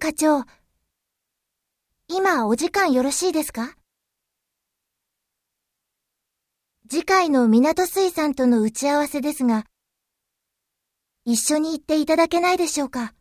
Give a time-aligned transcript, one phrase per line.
[0.00, 0.44] 課長。
[2.08, 3.76] 今お時間よろしいですか？
[6.88, 9.66] 次回の港水産との打ち合わせですが、
[11.26, 13.12] 一緒に行っていただけないでしょうか？